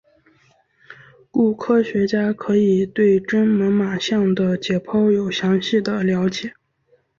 [1.29, 6.55] 故科学家可以对真猛玛象的解剖有详细的了解。